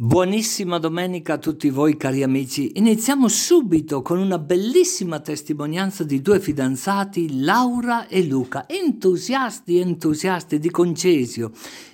[0.00, 2.70] Buonissima domenica a tutti voi cari amici.
[2.76, 10.70] Iniziamo subito con una bellissima testimonianza di due fidanzati, Laura e Luca, entusiasti, entusiasti di
[10.70, 11.50] Concesio.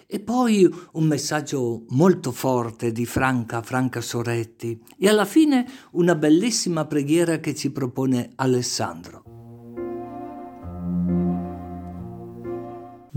[0.06, 4.78] E poi un messaggio molto forte di Franca, Franca Soretti.
[4.98, 9.23] E alla fine una bellissima preghiera che ci propone Alessandro.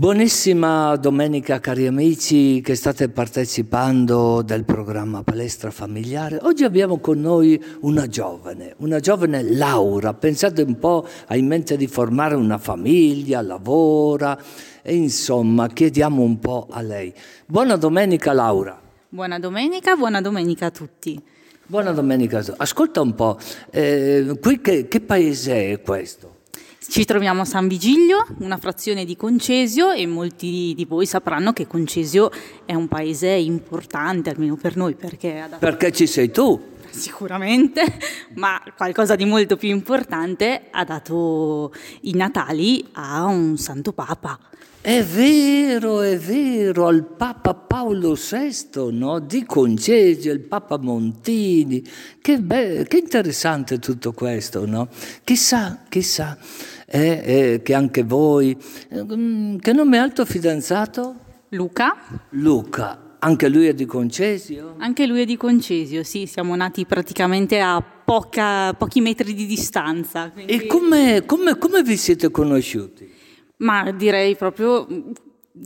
[0.00, 6.38] Buonissima domenica cari amici che state partecipando del programma Palestra Familiare.
[6.42, 10.14] Oggi abbiamo con noi una giovane, una giovane Laura.
[10.14, 14.40] Pensate un po', ha in mente di formare una famiglia, lavora
[14.82, 17.12] e insomma chiediamo un po' a lei.
[17.44, 18.80] Buona domenica Laura.
[19.08, 21.20] Buona domenica, buona domenica a tutti.
[21.66, 22.40] Buona domenica.
[22.58, 23.36] Ascolta un po',
[23.70, 26.36] eh, qui che, che paese è questo?
[26.90, 31.66] Ci troviamo a San Vigilio, una frazione di Concesio e molti di voi sapranno che
[31.66, 32.30] Concesio
[32.64, 35.50] è un paese importante, almeno per noi, perché...
[35.58, 36.58] Perché ci sei tu?
[36.88, 37.84] Sicuramente,
[38.36, 44.38] ma qualcosa di molto più importante ha dato i Natali a un santo papa.
[44.80, 49.18] È vero, è vero, al Papa Paolo VI, no?
[49.18, 51.84] di Concesio, il Papa Montini.
[52.18, 54.88] Che, be- che interessante tutto questo, no?
[55.24, 56.38] Chissà, chissà
[56.90, 58.56] eh, eh, che anche voi...
[58.88, 61.14] Eh, che nome è il tuo fidanzato?
[61.50, 61.96] Luca.
[62.30, 64.74] Luca, anche lui è di Concesio?
[64.78, 70.30] Anche lui è di Concesio, sì, siamo nati praticamente a poca, pochi metri di distanza.
[70.30, 70.52] Quindi...
[70.52, 73.10] E come, come, come vi siete conosciuti?
[73.58, 74.86] Ma direi proprio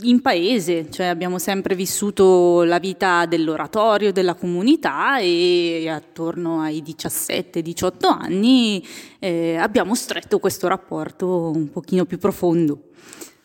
[0.00, 8.06] in paese, cioè abbiamo sempre vissuto la vita dell'oratorio, della comunità e attorno ai 17-18
[8.06, 8.84] anni
[9.18, 12.88] eh, abbiamo stretto questo rapporto un pochino più profondo.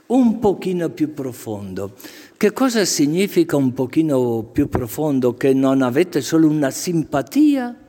[0.07, 1.93] Un pochino più profondo.
[2.37, 5.33] Che cosa significa un pochino più profondo?
[5.33, 7.86] Che non avete solo una simpatia?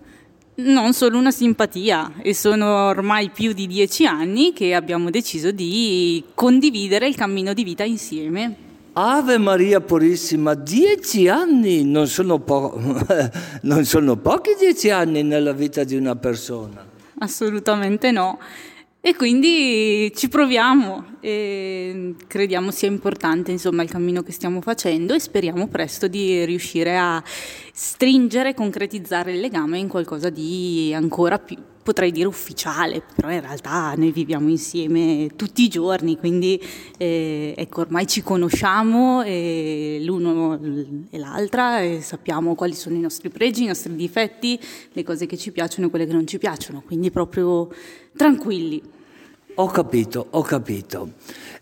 [0.58, 6.24] Non solo una simpatia e sono ormai più di dieci anni che abbiamo deciso di
[6.34, 8.66] condividere il cammino di vita insieme.
[8.94, 12.76] Ave Maria Purissima, dieci anni non sono, po-
[13.62, 16.84] non sono pochi dieci anni nella vita di una persona.
[17.20, 18.38] Assolutamente no.
[19.08, 25.18] E quindi ci proviamo e crediamo sia importante insomma, il cammino che stiamo facendo e
[25.18, 27.24] speriamo presto di riuscire a
[27.72, 33.94] stringere concretizzare il legame in qualcosa di ancora più, potrei dire ufficiale, però in realtà
[33.96, 36.62] noi viviamo insieme tutti i giorni, quindi
[36.98, 40.60] eh, ecco, ormai ci conosciamo e l'uno
[41.08, 44.60] e l'altra e sappiamo quali sono i nostri pregi, i nostri difetti,
[44.92, 47.72] le cose che ci piacciono e quelle che non ci piacciono, quindi proprio
[48.14, 48.96] tranquilli.
[49.60, 51.14] Ho capito, ho capito.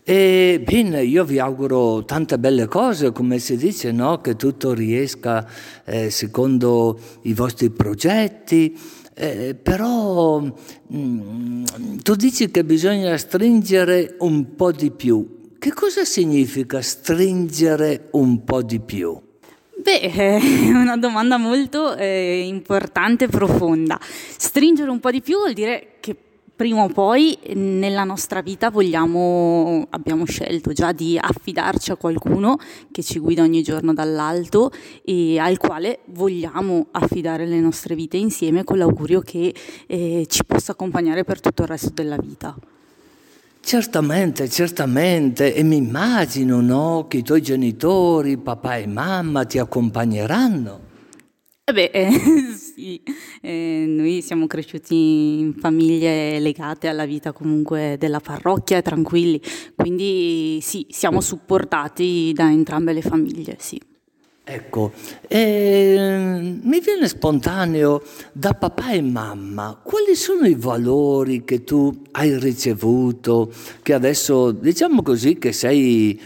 [0.03, 4.21] E bene, io vi auguro tante belle cose, come si dice, no?
[4.21, 5.49] che tutto riesca
[5.83, 8.79] eh, secondo i vostri progetti.
[9.15, 10.53] Eh, però mh,
[10.95, 11.63] mm,
[12.03, 15.55] tu dici che bisogna stringere un po' di più.
[15.57, 19.19] Che cosa significa stringere un po' di più?
[19.75, 23.99] Beh, è una domanda molto eh, importante e profonda.
[24.01, 25.96] Stringere un po' di più vuol dire
[26.57, 32.57] prima o poi nella nostra vita vogliamo, abbiamo scelto già di affidarci a qualcuno
[32.91, 34.71] che ci guida ogni giorno dall'alto
[35.05, 39.53] e al quale vogliamo affidare le nostre vite insieme con l'augurio che
[39.85, 42.57] eh, ci possa accompagnare per tutto il resto della vita.
[43.61, 50.79] Certamente, certamente, e mi immagino no, che i tuoi genitori, papà e mamma, ti accompagneranno.
[51.65, 52.09] Eh beh, eh,
[52.77, 53.01] sì,
[53.41, 59.41] eh, noi siamo cresciuti in famiglie legate alla vita comunque della parrocchia, tranquilli,
[59.75, 63.81] quindi sì, siamo supportati da entrambe le famiglie, sì.
[64.43, 64.93] Ecco,
[65.27, 72.37] eh, mi viene spontaneo da papà e mamma, quali sono i valori che tu hai
[72.37, 73.51] ricevuto,
[73.81, 76.17] che adesso diciamo così che sei,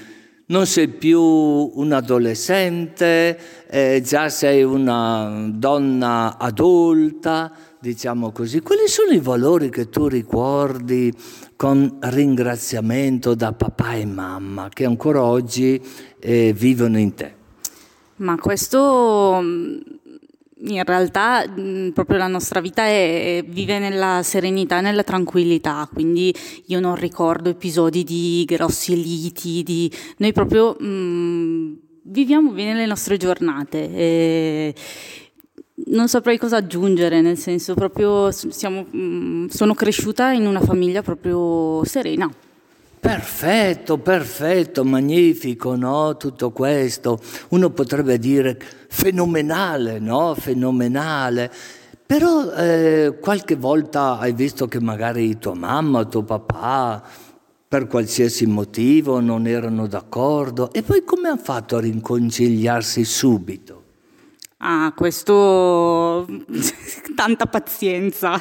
[0.52, 3.40] non sei più un adolescente,
[3.70, 8.60] eh, già sei una donna adulta, diciamo così.
[8.60, 11.12] Quali sono i valori che tu ricordi
[11.56, 15.82] con ringraziamento da papà e mamma che ancora oggi
[16.20, 17.36] eh, vivono in te?
[18.18, 19.78] Ma questo mm,
[20.64, 21.44] in realtà
[21.94, 26.34] proprio la nostra vita è, vive nella serenità e nella tranquillità, quindi
[26.68, 29.92] io non ricordo episodi di grossi liti, di...
[30.18, 33.96] noi proprio mh, viviamo bene le nostre giornate.
[33.96, 34.76] E
[35.86, 38.86] non saprei cosa aggiungere, nel senso proprio siamo,
[39.48, 42.30] sono cresciuta in una famiglia proprio serena.
[43.02, 46.18] Perfetto, perfetto, magnifico, no?
[46.18, 47.20] Tutto questo.
[47.50, 48.60] Uno potrebbe dire
[48.90, 50.36] fenomenale, no?
[50.36, 51.52] Fenomenale.
[52.06, 57.02] Però eh, qualche volta hai visto che magari tua mamma, tuo papà,
[57.68, 63.81] per qualsiasi motivo non erano d'accordo e poi come hanno fatto a riconciliarsi subito?
[64.64, 66.28] Ah, questo
[67.16, 68.40] tanta pazienza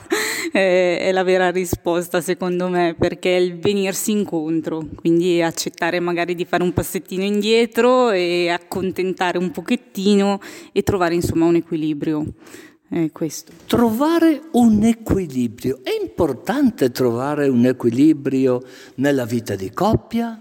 [0.52, 6.34] è, è la vera risposta secondo me, perché è il venirsi incontro, quindi accettare magari
[6.34, 10.40] di fare un passettino indietro e accontentare un pochettino
[10.72, 12.26] e trovare insomma un equilibrio.
[12.86, 13.52] È questo.
[13.66, 15.80] Trovare un equilibrio.
[15.82, 18.62] È importante trovare un equilibrio
[18.96, 20.38] nella vita di coppia?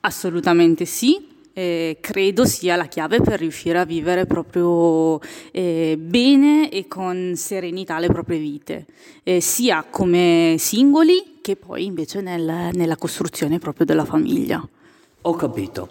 [0.00, 5.18] Assolutamente sì, eh, credo sia la chiave per riuscire a vivere proprio
[5.52, 8.84] eh, bene e con serenità le proprie vite,
[9.22, 14.68] eh, sia come singoli che poi invece nel, nella costruzione proprio della famiglia.
[15.22, 15.88] Ho capito.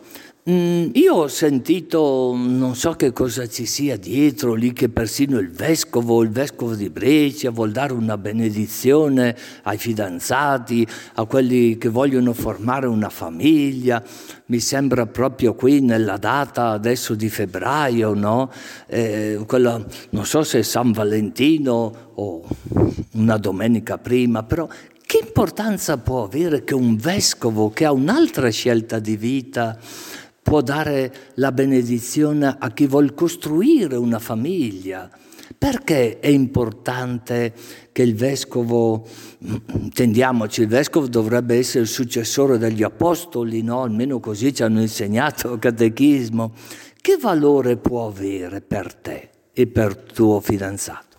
[0.47, 5.49] Mm, io ho sentito, non so che cosa ci sia dietro lì, che persino il
[5.49, 12.33] vescovo, il vescovo di Brescia, vuol dare una benedizione ai fidanzati, a quelli che vogliono
[12.33, 14.03] formare una famiglia.
[14.45, 18.51] Mi sembra proprio qui nella data adesso di febbraio, no?
[18.85, 22.43] Eh, quella, non so se è San Valentino o
[23.13, 24.67] una domenica prima, però
[25.07, 29.79] che importanza può avere che un vescovo che ha un'altra scelta di vita
[30.45, 35.09] può dare la benedizione a chi vuole costruire una famiglia.
[35.57, 37.51] Perché è importante
[37.91, 39.07] che il vescovo,
[39.39, 43.81] intendiamoci, il vescovo dovrebbe essere il successore degli apostoli, no?
[43.81, 46.53] almeno così ci hanno insegnato il catechismo.
[47.01, 51.15] Che valore può avere per te e per tuo fidanzato?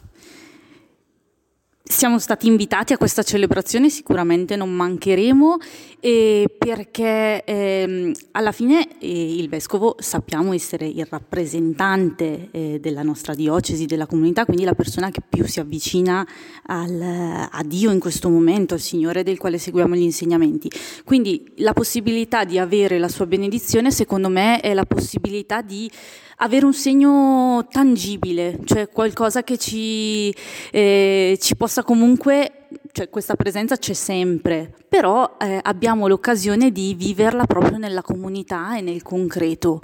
[1.88, 5.56] Siamo stati invitati a questa celebrazione, sicuramente non mancheremo,
[6.00, 13.86] perché ehm, alla fine eh, il vescovo sappiamo essere il rappresentante eh, della nostra diocesi,
[13.86, 16.26] della comunità, quindi la persona che più si avvicina
[16.66, 20.70] al, a Dio in questo momento, al Signore del quale seguiamo gli insegnamenti.
[21.04, 25.90] Quindi la possibilità di avere la sua benedizione, secondo me, è la possibilità di
[26.36, 30.34] avere un segno tangibile, cioè qualcosa che ci,
[30.70, 32.65] eh, ci possa comunque,
[32.96, 38.80] cioè questa presenza c'è sempre, però eh, abbiamo l'occasione di viverla proprio nella comunità e
[38.80, 39.82] nel concreto.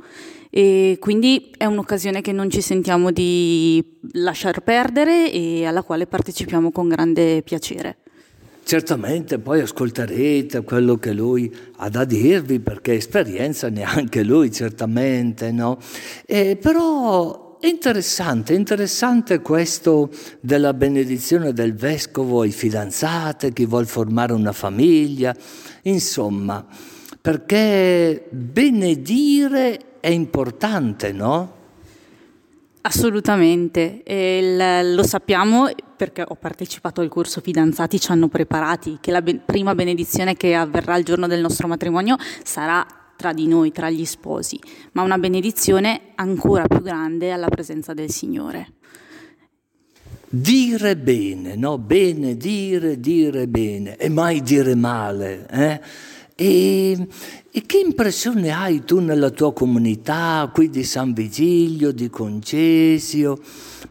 [0.48, 6.72] E quindi è un'occasione che non ci sentiamo di lasciar perdere e alla quale partecipiamo
[6.72, 7.98] con grande piacere.
[8.64, 15.76] Certamente poi ascolterete quello che lui ha da dirvi, perché esperienza neanche lui, certamente, no?
[16.24, 20.10] E però è interessante, interessante questo
[20.40, 25.32] della benedizione del vescovo ai fidanzati, chi vuole formare una famiglia,
[25.82, 26.66] insomma,
[27.20, 31.52] perché benedire è importante, no?
[32.80, 39.22] Assolutamente, il, lo sappiamo perché ho partecipato al corso Fidanzati, ci hanno preparati che la
[39.22, 42.84] be- prima benedizione che avverrà il giorno del nostro matrimonio sarà
[43.22, 44.58] tra di noi, tra gli sposi,
[44.92, 48.72] ma una benedizione ancora più grande alla presenza del Signore.
[50.28, 51.78] Dire bene, no?
[51.78, 55.46] Bene, dire, dire bene e mai dire male.
[55.48, 55.80] Eh?
[56.34, 57.06] E,
[57.48, 63.38] e, che impressione hai tu nella tua comunità, qui di San Vigilio, di Concesio,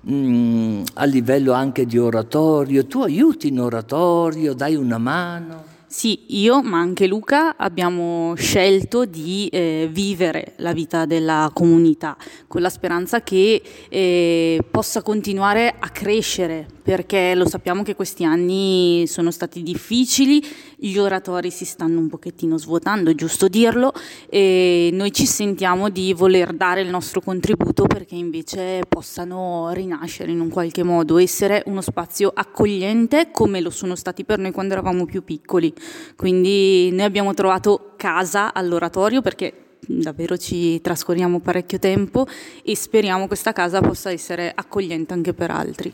[0.02, 2.86] mh, mm, a livello anche di oratorio?
[2.86, 5.71] Tu aiuti in oratorio, dai una mano?
[5.92, 12.16] Sì, io, ma anche Luca, abbiamo scelto di eh, vivere la vita della comunità
[12.48, 19.04] con la speranza che eh, possa continuare a crescere, perché lo sappiamo che questi anni
[19.06, 20.42] sono stati difficili,
[20.84, 23.94] gli oratori si stanno un pochettino svuotando, è giusto dirlo,
[24.28, 30.40] e noi ci sentiamo di voler dare il nostro contributo perché invece possano rinascere in
[30.40, 35.06] un qualche modo, essere uno spazio accogliente come lo sono stati per noi quando eravamo
[35.06, 35.72] più piccoli.
[36.16, 42.26] Quindi noi abbiamo trovato casa all'oratorio perché davvero ci trascorriamo parecchio tempo
[42.64, 45.94] e speriamo questa casa possa essere accogliente anche per altri.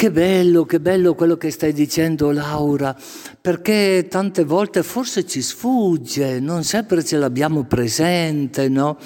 [0.00, 2.96] Che bello, che bello quello che stai dicendo Laura,
[3.38, 8.96] perché tante volte forse ci sfugge, non sempre ce l'abbiamo presente, no?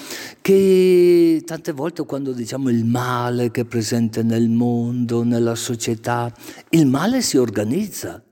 [0.41, 6.33] Che tante volte quando diciamo il male che è presente nel mondo, nella società,
[6.69, 8.23] il male si organizza.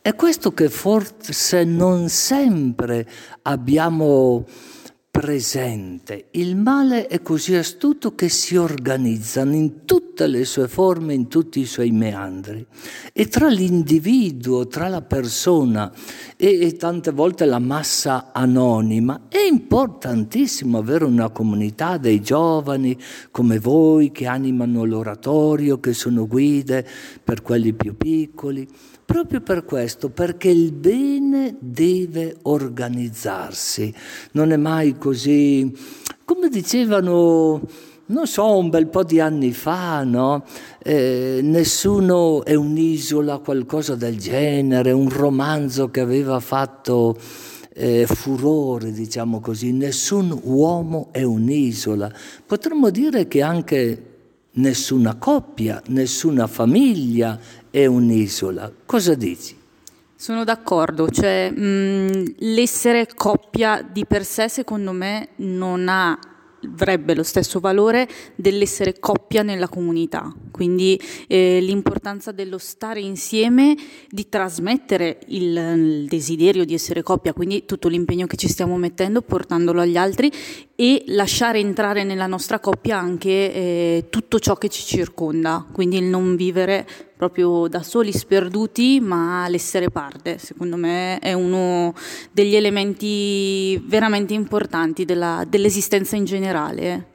[0.00, 3.08] È questo che forse non sempre
[3.42, 4.44] abbiamo
[5.12, 6.28] presente.
[6.30, 11.60] Il male è così astuto che si organizzano in tutte le sue forme, in tutti
[11.60, 12.66] i suoi meandri.
[13.12, 15.92] E tra l'individuo, tra la persona
[16.34, 22.98] e, e tante volte la massa anonima, è importantissimo avere una comunità dei giovani
[23.30, 26.88] come voi che animano l'oratorio, che sono guide
[27.22, 28.66] per quelli più piccoli
[29.12, 33.92] proprio per questo, perché il bene deve organizzarsi,
[34.30, 35.70] non è mai così,
[36.24, 37.60] come dicevano,
[38.06, 40.46] non so, un bel po' di anni fa, no?
[40.82, 47.14] Eh, nessuno è un'isola, qualcosa del genere, un romanzo che aveva fatto
[47.74, 52.10] eh, furore, diciamo così, nessun uomo è un'isola.
[52.46, 54.06] Potremmo dire che anche
[54.54, 57.38] nessuna coppia, nessuna famiglia
[57.72, 58.70] è un'isola.
[58.84, 59.58] Cosa dici?
[60.14, 66.16] Sono d'accordo, cioè mh, l'essere coppia di per sé secondo me non ha
[66.64, 73.74] avrebbe lo stesso valore dell'essere coppia nella comunità, quindi eh, l'importanza dello stare insieme,
[74.08, 79.22] di trasmettere il, il, desiderio di essere coppia, quindi tutto l'impegno che ci stiamo mettendo,
[79.22, 80.30] portandolo agli altri
[80.76, 86.04] e lasciare entrare nella nostra coppia anche eh, tutto ciò che ci circonda, quindi il
[86.04, 91.94] non vivere proprio da soli sperduti, ma l'essere parte, secondo me è uno
[92.32, 97.11] degli elementi veramente importanti della, dell'esistenza in generale.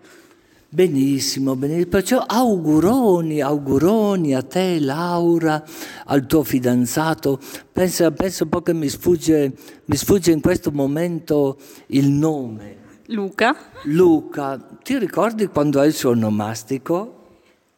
[0.69, 1.87] Benissimo, benissimo.
[1.87, 5.63] Perciò auguroni, auguroni a te, Laura,
[6.05, 7.39] al tuo fidanzato.
[7.71, 9.53] Pensa, penso un po' che mi sfugge,
[9.85, 11.57] mi sfugge in questo momento
[11.87, 12.75] il nome.
[13.07, 13.55] Luca.
[13.83, 17.13] Luca, ti ricordi quando è il suo onomastico?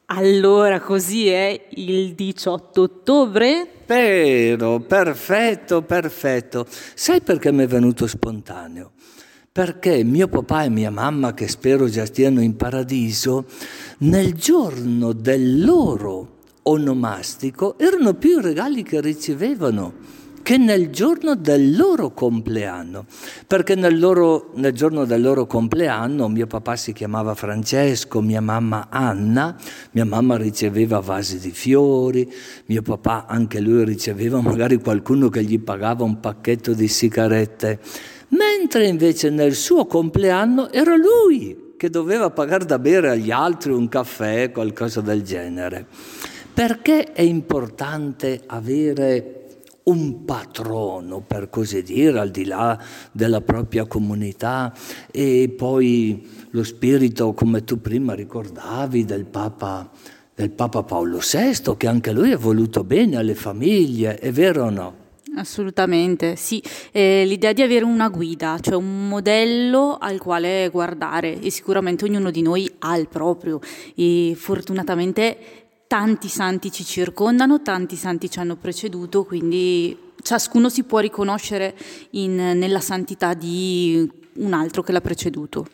[0.06, 3.68] Allora, così è il 18 ottobre?
[3.86, 6.66] Vero, perfetto, perfetto.
[6.96, 8.94] Sai perché mi è venuto spontaneo?
[9.52, 13.46] Perché mio papà e mia mamma, che spero già stiano in paradiso,
[14.00, 20.18] nel giorno del loro onomastico erano più i regali che ricevevano
[20.50, 23.06] che nel giorno del loro compleanno,
[23.46, 28.88] perché nel, loro, nel, giorno del loro compleanno mio papà si chiamava Francesco, mia mamma
[28.90, 29.56] Anna,
[29.92, 32.32] mia mamma riceveva vasi di fiori,
[32.66, 37.80] mio papà anche lui riceveva magari qualcuno che gli pagava un pacchetto di sigarette,
[38.40, 43.90] mentre invece nel suo compleanno era lui che doveva pagare da bere agli altri un
[43.90, 45.86] caffè, qualcosa del genere.
[46.54, 49.36] Perché è importante avere
[49.84, 52.78] un patrono, per così dire, al di là
[53.12, 54.74] della propria comunità
[55.12, 59.90] e poi lo spirito, come tu prima ricordavi, del Papa,
[60.36, 64.70] del Papa Paolo VI, che anche lui ha voluto bene alle famiglie, è vero o
[64.70, 65.08] no?
[65.40, 66.62] Assolutamente, sì.
[66.92, 72.30] Eh, l'idea di avere una guida, cioè un modello al quale guardare e sicuramente ognuno
[72.30, 73.60] di noi ha il proprio
[73.96, 75.38] e fortunatamente
[75.88, 81.76] tanti santi ci circondano, tanti santi ci hanno preceduto, quindi ciascuno si può riconoscere
[82.12, 85.68] in, nella santità di un altro che l'ha preceduto.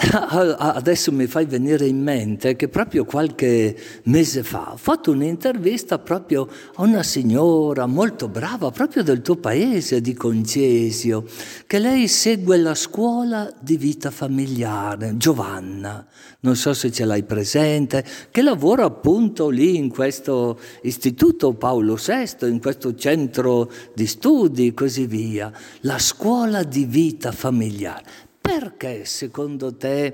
[0.56, 6.48] Adesso mi fai venire in mente che proprio qualche mese fa ho fatto un'intervista proprio
[6.76, 11.24] a una signora molto brava, proprio del tuo paese, di Concesio,
[11.66, 16.06] che lei segue la scuola di vita familiare, Giovanna,
[16.40, 22.48] non so se ce l'hai presente, che lavora appunto lì in questo istituto Paolo VI,
[22.48, 28.28] in questo centro di studi e così via, la scuola di vita familiare.
[28.50, 30.12] Perché secondo te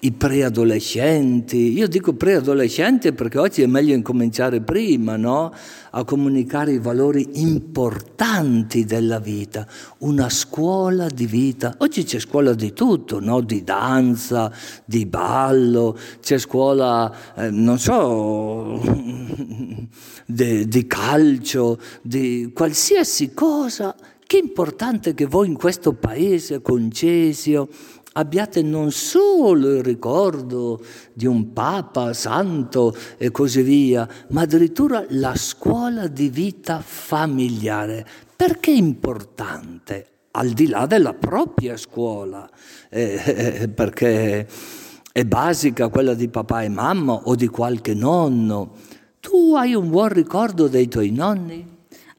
[0.00, 5.52] i preadolescenti, io dico preadolescenti perché oggi è meglio incominciare prima, no?
[5.92, 9.64] A comunicare i valori importanti della vita,
[9.98, 11.76] una scuola di vita.
[11.78, 13.40] Oggi c'è scuola di tutto, no?
[13.40, 14.52] Di danza,
[14.84, 18.80] di ballo, c'è scuola, eh, non so,
[20.26, 23.94] di, di calcio, di qualsiasi cosa
[24.26, 27.68] che importante che voi in questo paese concesio
[28.14, 35.34] abbiate non solo il ricordo di un Papa santo e così via, ma addirittura la
[35.36, 38.04] scuola di vita familiare.
[38.34, 40.06] Perché è importante?
[40.32, 42.48] Al di là della propria scuola,
[42.90, 44.46] eh, eh, perché
[45.12, 48.74] è basica quella di papà e mamma o di qualche nonno.
[49.20, 51.75] Tu hai un buon ricordo dei tuoi nonni?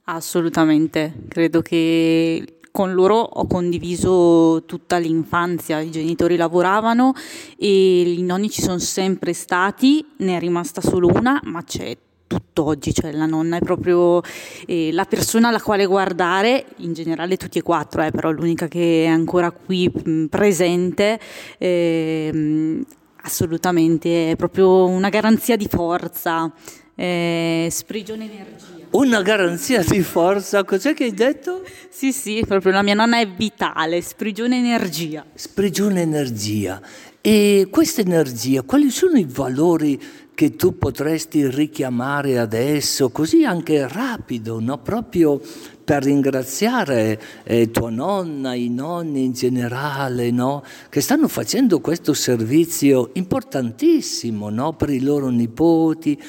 [0.09, 7.13] Assolutamente, credo che con loro ho condiviso tutta l'infanzia, i genitori lavoravano
[7.57, 12.93] e i nonni ci sono sempre stati, ne è rimasta solo una, ma c'è tutt'oggi,
[12.93, 14.21] cioè la nonna è proprio
[14.65, 19.03] eh, la persona alla quale guardare, in generale tutti e quattro, eh, però l'unica che
[19.03, 21.19] è ancora qui mh, presente,
[21.57, 22.81] eh,
[23.23, 26.49] Assolutamente, è proprio una garanzia di forza,
[26.95, 28.76] eh, sprigione energia.
[28.89, 31.61] Una garanzia di forza, cos'è che hai detto?
[31.89, 35.25] Sì, sì, proprio la mia nonna è vitale, sprigione energia.
[35.33, 36.81] Sprigione energia.
[37.19, 39.99] E questa energia, quali sono i valori
[40.37, 44.77] che tu potresti richiamare adesso, così anche rapido, no?
[44.77, 45.41] proprio
[45.83, 50.63] per ringraziare eh, tua nonna, i nonni in generale, no?
[50.89, 54.73] che stanno facendo questo servizio importantissimo no?
[54.73, 56.21] per i loro nipoti,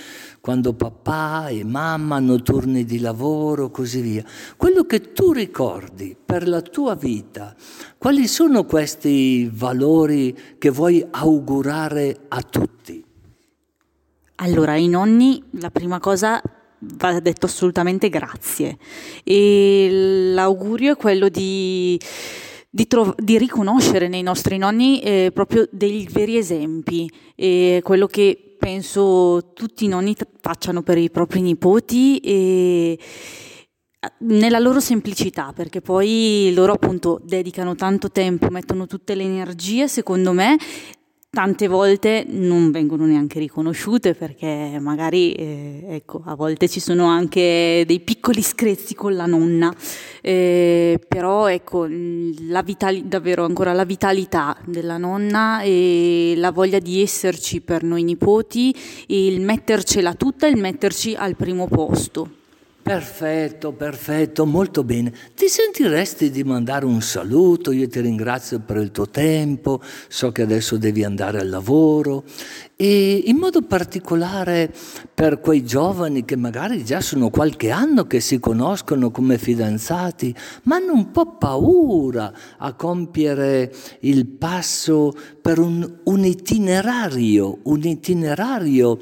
[0.49, 4.25] quando papà e mamma hanno turni di lavoro, così via.
[4.57, 7.55] Quello che tu ricordi per la tua vita,
[7.99, 13.05] quali sono questi valori che vuoi augurare a tutti?
[14.37, 16.41] Allora, ai nonni la prima cosa
[16.79, 18.79] va detto assolutamente grazie
[19.25, 22.01] e l'augurio è quello di,
[22.71, 28.48] di, trov- di riconoscere nei nostri nonni eh, proprio dei veri esempi, e quello che
[28.59, 32.99] penso tutti i nonni facciano per i propri nipoti e
[34.19, 40.33] nella loro semplicità, perché poi loro appunto dedicano tanto tempo, mettono tutte le energie, secondo
[40.33, 40.57] me,
[41.31, 47.85] tante volte non vengono neanche riconosciute perché magari eh, ecco, a volte ci sono anche
[47.87, 49.73] dei piccoli screzi con la nonna,
[50.23, 57.03] eh, però ecco, la vitali- davvero ancora la vitalità della nonna e la voglia di
[57.03, 58.75] esserci per noi nipoti,
[59.09, 62.38] il mettercela tutta e il metterci al primo posto.
[62.89, 65.13] Perfetto, perfetto, molto bene.
[65.35, 67.71] Ti sentiresti di mandare un saluto?
[67.71, 72.25] Io ti ringrazio per il tuo tempo, so che adesso devi andare al lavoro
[72.77, 74.73] e in modo particolare
[75.13, 80.77] per quei giovani che magari già sono qualche anno che si conoscono come fidanzati, ma
[80.77, 88.99] hanno un po' paura a compiere il passo per un, un itinerario, un itinerario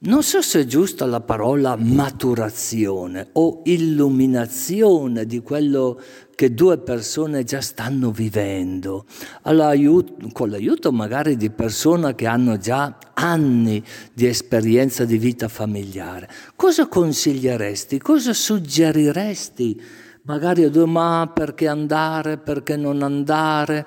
[0.00, 6.00] non so se è giusta la parola maturazione o illuminazione di quello
[6.36, 9.06] che due persone già stanno vivendo,
[9.42, 16.28] con l'aiuto magari di persone che hanno già anni di esperienza di vita familiare.
[16.54, 17.98] Cosa consiglieresti?
[17.98, 19.82] Cosa suggeriresti?
[20.22, 23.84] Magari a due, ma perché andare, perché non andare?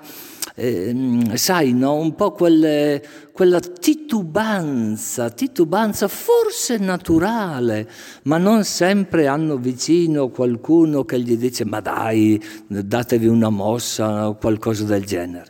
[0.56, 1.96] Eh, sai, no?
[1.96, 7.90] un po' quelle, quella titubanza, titubanza forse naturale,
[8.24, 14.36] ma non sempre hanno vicino qualcuno che gli dice ma dai, datevi una mossa o
[14.36, 15.50] qualcosa del genere.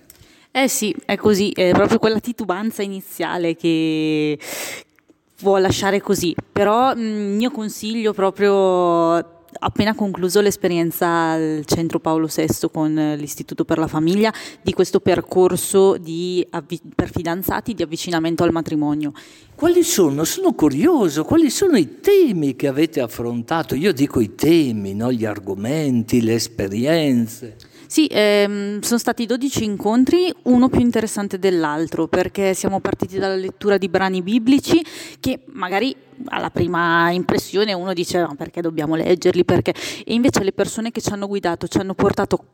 [0.51, 4.37] Eh sì, è così, è proprio quella titubanza iniziale che
[5.41, 12.69] può lasciare così, però il mio consiglio proprio appena concluso l'esperienza al Centro Paolo VI
[12.71, 16.47] con l'Istituto per la Famiglia di questo percorso di,
[16.95, 19.13] per fidanzati di avvicinamento al matrimonio.
[19.55, 20.23] Quali sono?
[20.23, 23.75] Sono curioso, quali sono i temi che avete affrontato?
[23.75, 25.11] Io dico i temi, no?
[25.11, 27.55] gli argomenti, le esperienze.
[27.91, 33.77] Sì, ehm, sono stati 12 incontri, uno più interessante dell'altro, perché siamo partiti dalla lettura
[33.77, 34.81] di brani biblici
[35.19, 35.93] che magari
[36.27, 39.73] alla prima impressione uno dice ma perché dobbiamo leggerli, perché...
[40.05, 42.45] E invece le persone che ci hanno guidato ci hanno portato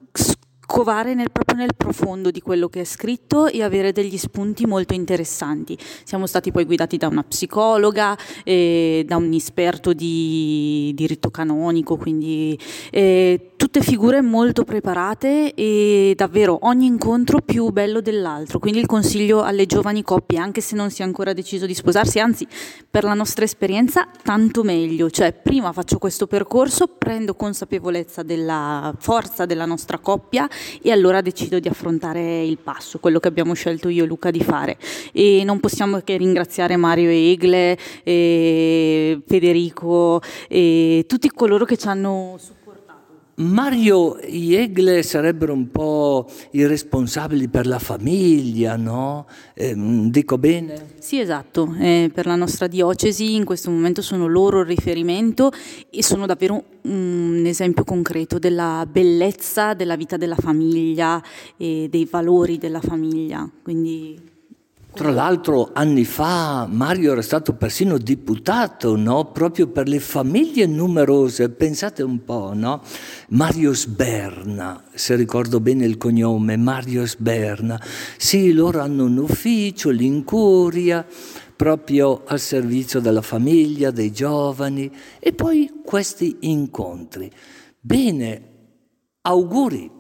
[0.68, 4.94] covare nel, proprio nel profondo di quello che è scritto e avere degli spunti molto
[4.94, 5.78] interessanti.
[6.04, 12.60] Siamo stati poi guidati da una psicologa, eh, da un esperto di diritto canonico, quindi
[12.92, 18.60] eh, tutte figure molto preparate e davvero ogni incontro più bello dell'altro.
[18.60, 22.20] Quindi il consiglio alle giovani coppie, anche se non si è ancora deciso di sposarsi,
[22.20, 22.48] anzi
[22.90, 29.46] per la nostra esperienza tanto meglio, cioè prima faccio questo percorso, prendo consapevolezza della forza
[29.46, 30.48] della nostra coppia
[30.82, 34.44] e allora decido di affrontare il passo, quello che abbiamo scelto io e Luca di
[34.44, 34.78] fare.
[35.12, 42.36] E non possiamo che ringraziare Mario Egle, e Federico e tutti coloro che ci hanno
[42.38, 42.67] supportato
[43.40, 49.28] Mario Jegle sarebbero un po' i responsabili per la famiglia, no?
[49.54, 49.76] Eh,
[50.10, 50.94] dico bene?
[50.98, 51.76] Sì, esatto.
[51.80, 55.52] Eh, per la nostra diocesi in questo momento sono loro il riferimento
[55.92, 61.22] e sono davvero un esempio concreto della bellezza della vita della famiglia
[61.58, 63.48] e dei valori della famiglia.
[63.62, 64.36] Quindi
[64.98, 69.26] tra l'altro anni fa Mario era stato persino diputato no?
[69.26, 72.82] proprio per le famiglie numerose, pensate un po', no?
[73.30, 77.80] Mario Sberna, se ricordo bene il cognome, Mario Sberna.
[78.18, 81.06] Sì, loro hanno un ufficio, l'incuria,
[81.56, 87.30] proprio al servizio della famiglia, dei giovani e poi questi incontri.
[87.80, 88.42] Bene,
[89.22, 89.92] auguri.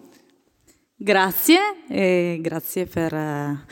[0.96, 3.66] Grazie, e grazie per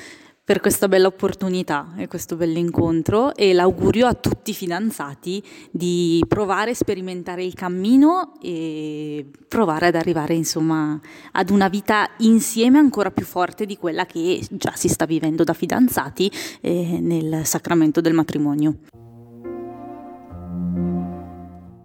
[0.46, 6.70] per questa bella opportunità e questo bell'incontro e l'augurio a tutti i fidanzati di provare
[6.70, 11.00] a sperimentare il cammino e provare ad arrivare insomma
[11.32, 15.54] ad una vita insieme ancora più forte di quella che già si sta vivendo da
[15.54, 16.32] fidanzati
[16.62, 18.78] eh, nel sacramento del matrimonio.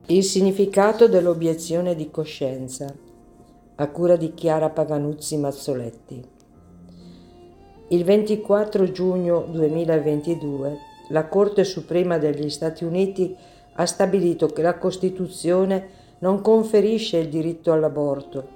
[0.08, 2.92] Il significato dell'obiezione di coscienza
[3.76, 6.38] a cura di Chiara Paganuzzi Mazzoletti.
[7.92, 13.34] Il 24 giugno 2022 la Corte Suprema degli Stati Uniti
[13.72, 15.88] ha stabilito che la Costituzione
[16.20, 18.46] non conferisce il diritto all'aborto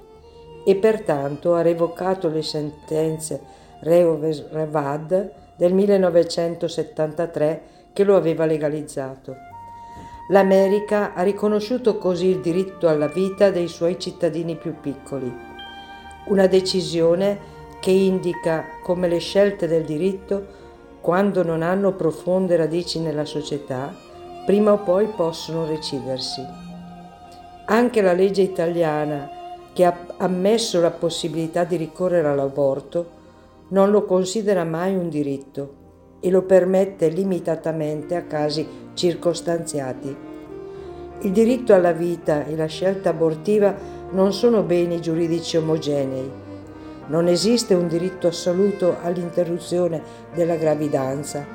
[0.65, 3.41] e pertanto ha revocato le sentenze
[3.81, 9.35] Reoves Revad del 1973 che lo aveva legalizzato.
[10.29, 15.29] L'America ha riconosciuto così il diritto alla vita dei suoi cittadini più piccoli.
[16.27, 17.54] Una decisione
[17.85, 20.47] che indica come le scelte del diritto,
[21.03, 23.95] quando non hanno profonde radici nella società,
[24.47, 26.43] prima o poi possono recidersi.
[27.67, 29.29] Anche la legge italiana,
[29.75, 33.07] che ha ammesso la possibilità di ricorrere all'aborto,
[33.69, 35.75] non lo considera mai un diritto
[36.21, 40.17] e lo permette limitatamente a casi circostanziati.
[41.21, 43.77] Il diritto alla vita e la scelta abortiva
[44.13, 46.44] non sono beni giuridici omogenei
[47.09, 50.03] non esiste un diritto assoluto all'interruzione
[50.35, 51.47] della gravidanza,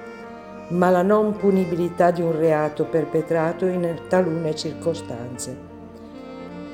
[0.70, 5.68] ma la non punibilità di un reato perpetrato in talune circostanze.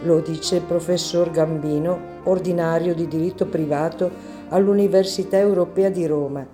[0.02, 4.12] Lo dice il professor Gambino, ordinario di diritto privato
[4.50, 6.46] all'Università Europea di Roma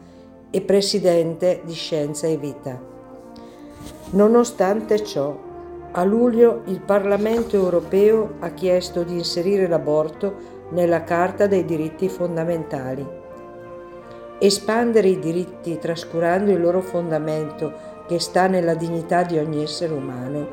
[0.50, 2.80] e presidente di Scienza e Vita.
[4.12, 5.50] Nonostante ciò,
[5.94, 13.08] a luglio il Parlamento europeo ha chiesto di inserire l'aborto nella Carta dei diritti fondamentali.
[14.40, 17.72] Espandere i diritti trascurando il loro fondamento
[18.08, 20.48] che sta nella dignità di ogni essere umano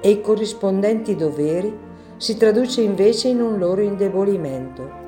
[0.00, 4.98] e i corrispondenti doveri si traduce invece in un loro indebolimento.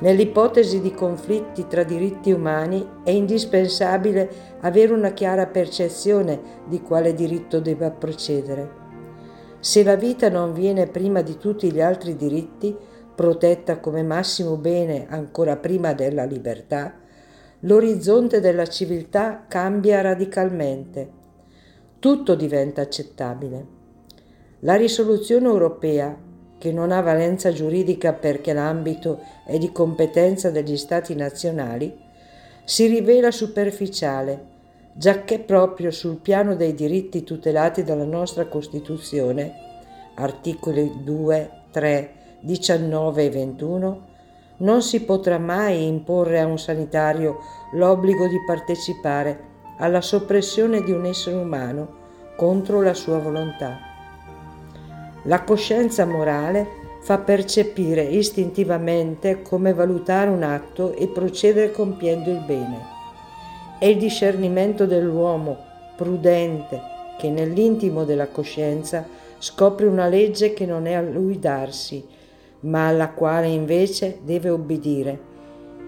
[0.00, 7.60] Nell'ipotesi di conflitti tra diritti umani è indispensabile avere una chiara percezione di quale diritto
[7.60, 8.78] debba procedere.
[9.60, 12.74] Se la vita non viene prima di tutti gli altri diritti,
[13.20, 16.94] protetta come massimo bene ancora prima della libertà,
[17.60, 21.10] l'orizzonte della civiltà cambia radicalmente.
[21.98, 23.66] Tutto diventa accettabile.
[24.60, 26.16] La risoluzione europea,
[26.56, 31.94] che non ha valenza giuridica perché l'ambito è di competenza degli Stati nazionali,
[32.64, 34.46] si rivela superficiale,
[34.94, 39.52] giacché proprio sul piano dei diritti tutelati dalla nostra Costituzione,
[40.14, 44.08] articoli 2, 3, 19 e 21,
[44.58, 47.38] non si potrà mai imporre a un sanitario
[47.72, 49.48] l'obbligo di partecipare
[49.78, 51.98] alla soppressione di un essere umano
[52.36, 53.78] contro la sua volontà.
[55.24, 62.78] La coscienza morale fa percepire istintivamente come valutare un atto e procedere compiendo il bene.
[63.78, 65.56] È il discernimento dell'uomo
[65.96, 66.80] prudente
[67.18, 69.06] che nell'intimo della coscienza
[69.38, 72.06] scopre una legge che non è a lui darsi,
[72.60, 75.28] ma alla quale invece deve obbedire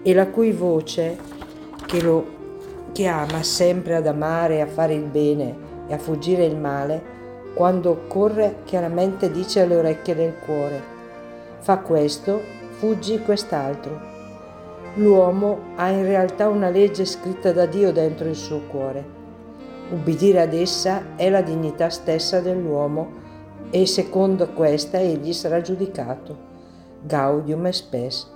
[0.01, 1.17] e la cui voce
[1.85, 2.25] che lo
[2.91, 5.55] chiama sempre ad amare a fare il bene
[5.87, 7.11] e a fuggire il male,
[7.53, 10.81] quando occorre chiaramente dice alle orecchie del cuore,
[11.59, 14.11] fa questo, fuggi quest'altro.
[14.95, 19.21] L'uomo ha in realtà una legge scritta da Dio dentro il suo cuore.
[19.91, 23.21] Ubbidire ad essa è la dignità stessa dell'uomo
[23.69, 26.52] e secondo questa egli sarà giudicato.
[27.05, 28.31] Gaudium e Spes.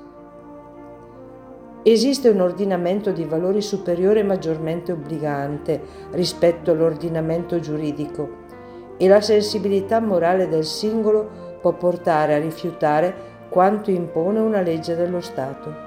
[1.84, 8.46] Esiste un ordinamento di valori superiore maggiormente obbligante rispetto all'ordinamento giuridico
[8.98, 13.16] e la sensibilità morale del singolo può portare a rifiutare
[13.48, 15.86] quanto impone una legge dello Stato.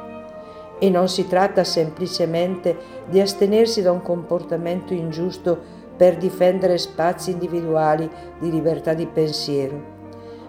[0.79, 2.75] E non si tratta semplicemente
[3.11, 5.59] di astenersi da un comportamento ingiusto
[5.95, 10.00] per difendere spazi individuali di libertà di pensiero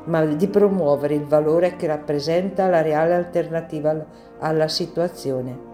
[0.06, 4.06] ma di promuovere il valore che rappresenta la reale alternativa
[4.40, 5.70] alla situazione.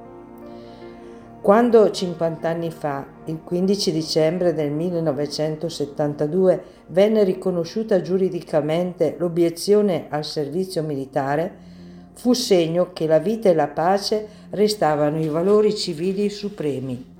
[1.42, 10.84] Quando 50 anni fa, il 15 dicembre del 1972, venne riconosciuta giuridicamente l'obiezione al servizio
[10.84, 11.66] militare,
[12.14, 17.16] fu segno che la vita e la pace restavano i valori civili supremi.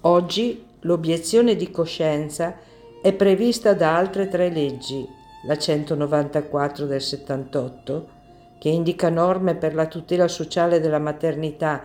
[0.00, 2.56] Oggi l'obiezione di coscienza
[3.00, 5.06] è prevista da altre tre leggi,
[5.46, 8.08] la 194 del 78,
[8.58, 11.82] che indica norme per la tutela sociale della maternità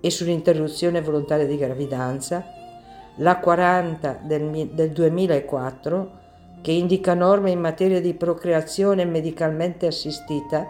[0.00, 2.44] e sull'interruzione volontaria di gravidanza,
[3.16, 6.18] la 40 del, del 2004
[6.62, 10.66] che indica norme in materia di procreazione medicalmente assistita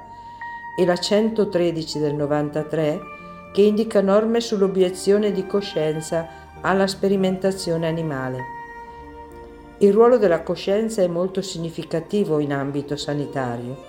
[0.79, 3.00] e la 113 del 93
[3.53, 6.26] che indica norme sull'obiezione di coscienza
[6.61, 8.60] alla sperimentazione animale.
[9.83, 13.83] Il ruolo della coscienza è molto significativo in ambito sanitario,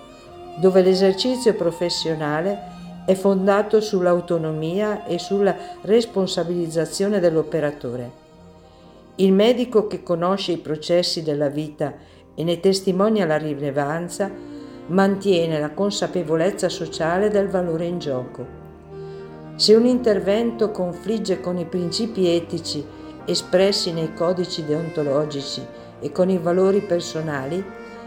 [0.58, 2.58] dove l'esercizio professionale
[3.04, 8.10] è fondato sull'autonomia e sulla responsabilizzazione dell'operatore.
[9.16, 11.92] Il medico che conosce i processi della vita
[12.34, 14.30] e ne testimonia la rilevanza
[14.86, 18.46] mantiene la consapevolezza sociale del valore in gioco.
[19.56, 22.82] Se un intervento confligge con i principi etici
[23.26, 27.64] espressi nei codici deontologici e con i valori personali,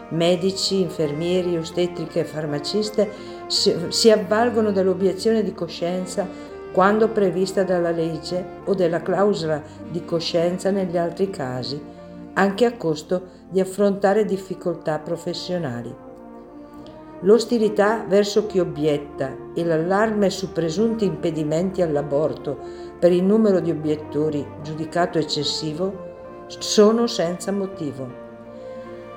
[0.10, 3.10] medici, infermieri, ostetriche e farmaciste
[3.48, 6.28] si avvalgono dell'obiezione di coscienza
[6.72, 11.82] quando prevista dalla legge o della clausola di coscienza negli altri casi,
[12.34, 16.04] anche a costo di affrontare difficoltà professionali.
[17.22, 22.60] L'ostilità verso chi obietta e l'allarme su presunti impedimenti all'aborto
[23.00, 26.05] per il numero di obiettori giudicato eccessivo
[26.48, 28.24] sono senza motivo.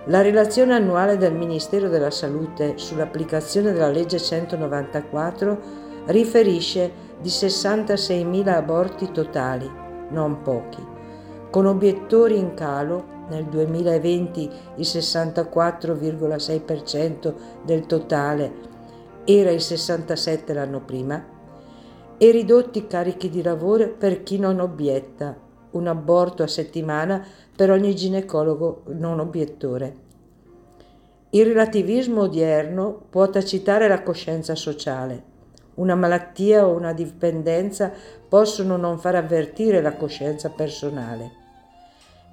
[0.06, 5.58] La relazione annuale del Ministero della Salute sull'applicazione della legge 194
[6.06, 9.70] riferisce di 66.000 aborti totali,
[10.10, 10.82] non pochi,
[11.50, 18.66] con obiettori in calo nel 2020 il 64,6% del totale
[19.24, 21.22] era il 67% l'anno prima,
[22.16, 25.36] e ridotti carichi di lavoro per chi non obietta,
[25.72, 30.06] un aborto a settimana per ogni ginecologo non obiettore.
[31.30, 35.36] Il relativismo odierno può tacitare la coscienza sociale.
[35.74, 37.92] Una malattia o una dipendenza
[38.28, 41.30] possono non far avvertire la coscienza personale.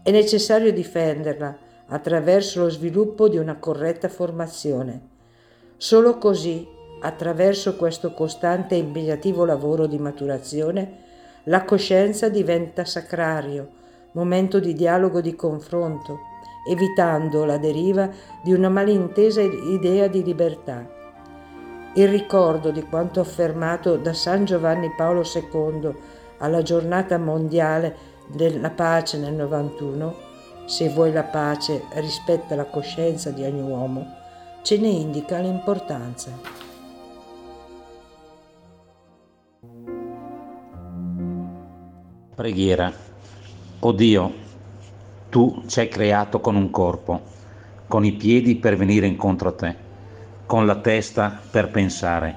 [0.01, 5.13] È necessario difenderla attraverso lo sviluppo di una corretta formazione.
[5.77, 6.65] Solo così,
[7.01, 11.03] attraverso questo costante e impegnativo lavoro di maturazione,
[11.45, 13.69] la coscienza diventa sacrario,
[14.13, 16.19] momento di dialogo e di confronto,
[16.67, 18.09] evitando la deriva
[18.43, 20.87] di una malintesa idea di libertà.
[21.93, 25.95] Il ricordo di quanto affermato da San Giovanni Paolo II
[26.39, 27.95] alla giornata mondiale
[28.27, 30.15] della pace nel 91,
[30.65, 34.03] se vuoi la pace rispetta la coscienza di ogni uomo,
[34.63, 36.64] ce ne indica l'importanza.
[42.35, 42.91] Preghiera.
[43.79, 44.33] O Dio,
[45.29, 47.21] tu ci hai creato con un corpo,
[47.87, 49.75] con i piedi per venire incontro a te,
[50.45, 52.35] con la testa per pensare,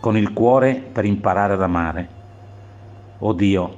[0.00, 2.08] con il cuore per imparare ad amare.
[3.18, 3.76] O Dio,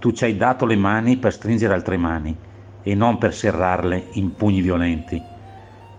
[0.00, 2.36] tu ci hai dato le mani per stringere altre mani
[2.82, 5.18] e non per serrarle in pugni violenti.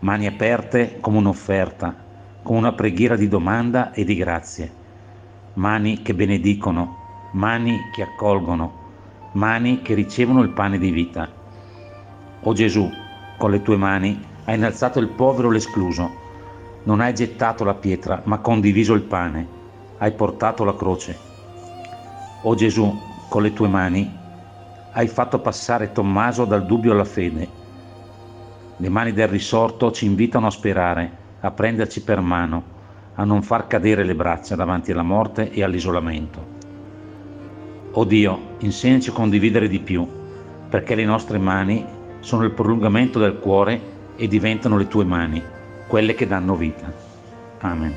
[0.02, 1.96] Mani aperte come un'offerta,
[2.44, 4.72] come una preghiera di domanda e di grazie.
[5.54, 7.05] Mani che benedicono,
[7.36, 8.84] mani che accolgono,
[9.34, 11.30] mani che ricevono il pane di vita.
[12.42, 12.90] O Gesù,
[13.38, 16.24] con le tue mani hai innalzato il povero l'escluso.
[16.84, 19.48] Non hai gettato la pietra, ma condiviso il pane.
[19.98, 21.18] Hai portato la croce.
[22.44, 24.24] O Gesù, con le tue mani
[24.94, 27.50] hai fatto passare Tommaso dal dubbio alla fede.
[28.78, 32.64] Le mani del risorto ci invitano a sperare, a prenderci per mano,
[33.16, 36.55] a non far cadere le braccia davanti alla morte e all'isolamento.
[37.98, 40.06] O Dio, insegnaci a condividere di più,
[40.68, 41.86] perché le nostre mani
[42.20, 43.80] sono il prolungamento del cuore
[44.18, 45.42] e diventano le tue mani,
[45.88, 46.94] quelle che danno vita.
[47.60, 47.94] Amen.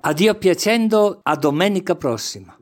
[0.00, 2.55] A Dio piacendo, a domenica prossima.